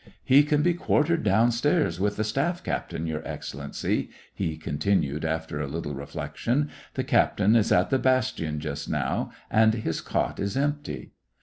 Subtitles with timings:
[0.33, 5.61] —"He can be quartered downstairs, with the staff cap tain, Your Excellency," he continued, after
[5.61, 6.71] a little reflection.
[6.95, 11.11] "The captain is at the bastion just now, and his cot is empty."